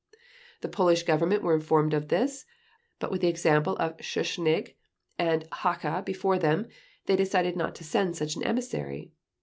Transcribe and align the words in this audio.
The 0.61 0.67
Polish 0.67 1.03
Government 1.03 1.43
were 1.43 1.53
informed 1.53 1.93
of 1.93 2.07
this, 2.07 2.47
but 2.97 3.11
with 3.11 3.21
the 3.21 3.27
example 3.27 3.77
of 3.77 3.97
Schuschnigg 3.97 4.73
and 5.19 5.47
Hacha 5.51 6.01
before 6.03 6.39
them, 6.39 6.65
they 7.05 7.15
decided 7.15 7.55
not 7.55 7.75
to 7.75 7.83
send 7.83 8.15
such 8.17 8.35
an 8.35 8.41
emissary. 8.41 9.11